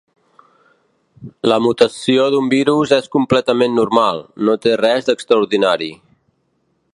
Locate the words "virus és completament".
2.53-3.77